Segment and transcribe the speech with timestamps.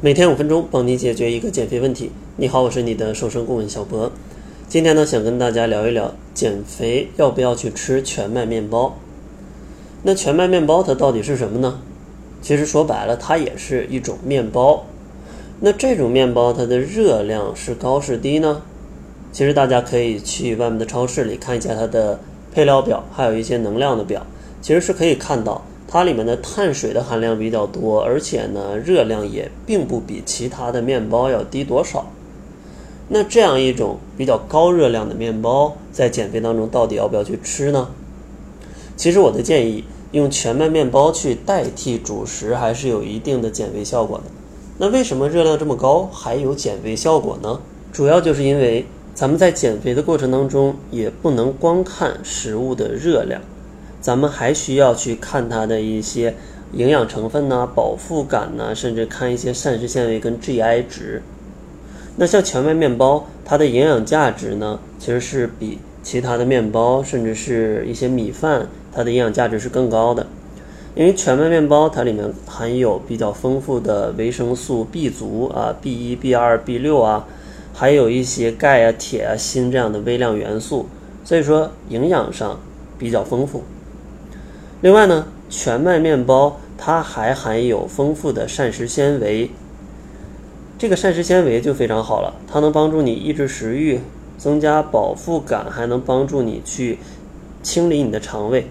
[0.00, 2.12] 每天五分钟，帮你解决一个减肥问题。
[2.36, 4.12] 你好，我是你的瘦身顾问小博。
[4.68, 8.96] 今天呢，想跟大家聊一聊减肥要不要去吃全麦面包。
[10.04, 11.80] 那全麦面包它到底是什么呢？
[12.40, 14.86] 其实说白了，它也是一种面包。
[15.58, 18.62] 那这种面包它的热量是高是低呢？
[19.32, 22.20] 其实大家可以去外面的超市里看一下它的
[22.54, 24.24] 配料表，还有一些能量的表，
[24.62, 25.60] 其实是可以看到。
[25.90, 32.06] 它里面的碳水的含量比较多，而且呢，热量也并不比其他的面包要低多少。
[33.08, 37.88] 那这样一种比较高热量的面包，在减肥当中到底要不要去吃呢？
[38.96, 39.82] 其实我的建议，
[40.12, 44.24] 用全麦面包去代替主食，还是有一定的减肥效果的。
[44.76, 47.58] 那为什么热量这么高还有减肥效果呢？
[47.90, 48.84] 主要就是因为
[49.14, 53.40] 咱们在减肥的过程当中，也不能光看食物的热量。
[54.00, 56.34] 咱们还需要去看它的一些
[56.72, 61.22] 营养成分呐、饱腹感呐，甚至看一些膳食纤维跟 GI 值。
[62.16, 70.26] 那像全麦面包，它的营养价值呢，其实是比其他的面包，甚至是一些米饭，它的营养价值是更高的。
[70.94, 77.24] 因为全麦面包它里面含有比较丰富的维生素 B 族啊，B 一、B 二、B 六啊，
[77.72, 80.86] 还有一些钙啊、铁啊、锌这样的微量元素，
[81.24, 82.58] 所以说营养上
[82.98, 83.62] 比较丰富。
[84.80, 89.50] 另外呢，全麦面包它还含有丰富的膳食纤维，
[90.78, 93.98] 这个膳食纤维就非常好了，它能帮助你抑制食欲，
[94.36, 97.00] 增加饱腹感，还能帮助你去
[97.60, 98.68] 清理你的肠胃。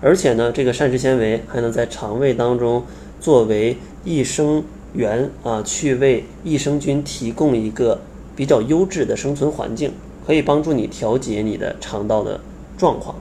[0.00, 2.82] 而且呢，这个膳食纤维还能在肠胃当中
[3.20, 4.64] 作为益生
[4.94, 8.00] 元啊，去为益生菌提供一个
[8.34, 9.92] 比较优质的生存环境，
[10.26, 12.40] 可以帮助你调节你的肠道的
[12.78, 13.16] 状况。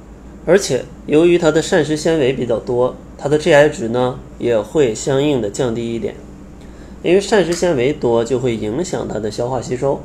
[0.45, 6.16] 而且，由于它的膳食纤维比较多，它的 GI 值呢也会相应的降低一点。
[7.02, 10.02] 因为膳食纤维多，就会影响它的消化吸收，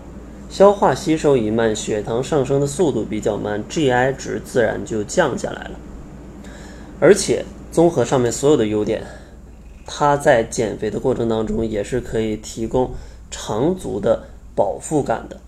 [0.48, 5.70] 消化吸收一慢，血糖上升的速度比较慢，GI 值自然就降下来了。
[7.00, 9.02] 而且，综合上面所有的优点，
[9.86, 12.92] 它在减肥的过程当中也是可以提供
[13.30, 14.24] 长足的
[14.54, 15.40] 饱腹感的。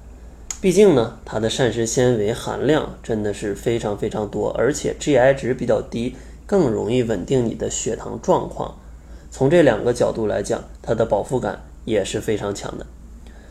[0.60, 8.74] 毕竟呢，它的膳食纤维含量真的是非常非常多，而且 GI 值比较低，更容易稳定你的血糖状况。
[9.30, 12.84] 从这两个角度来讲，它的饱腹感也是非常强的。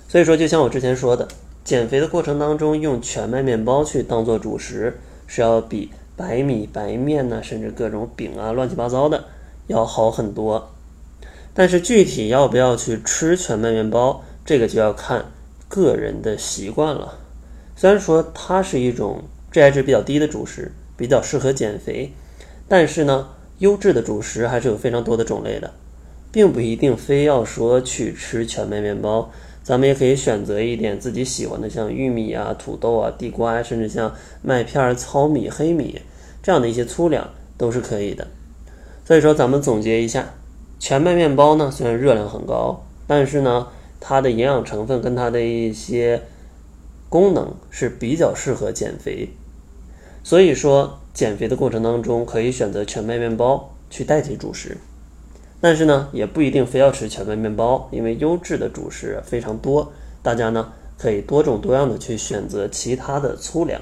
[0.08, 1.28] 所以说，就像我之前说的，
[1.64, 9.26] 减肥的过程当中用全麦面包去当做主食，是要比白米、白面呢，甚至各种饼啊、乱七八糟的
[9.66, 10.70] 要好很多。
[11.56, 15.26] 但是具体要不要去吃全麦面包，这个就要看。
[15.70, 17.20] 个人的习惯了，
[17.76, 19.22] 虽然说它是一种
[19.54, 22.12] GI 值比较低的主食，比较适合减肥，
[22.68, 25.72] 但是呢，优质的主食还是有非常多的种类的，
[26.32, 29.32] 并不一定非要说去吃全麦面包，
[29.62, 36.02] 咱们也可以选择一点自己喜欢的，像玉米啊、土豆啊、地瓜，甚至像麦片、糙米、黑米
[36.42, 38.26] 这样的一些粗粮都是可以的。
[39.06, 40.34] 所以说，咱们总结一下，
[40.80, 43.68] 全麦面包呢，虽然热量很高，但是呢。
[44.00, 46.22] 它的营养成分跟它的一些
[47.10, 49.30] 功能是比较适合减肥，
[50.24, 54.78] 所以说减肥的过程当中可以选择全麦面包去代替主食，
[55.60, 63.82] 但是呢也不一定非要吃全麦面包，因为优质的主食非常多，大家呢可以多种多样的去选择其他的粗粮。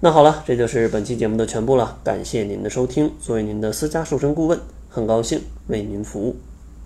[0.00, 4.58] 那好了，这就是本期节目的全部了，感谢您的收听，作为您的私家瘦身顾问，
[4.88, 6.36] 很高兴为您服务。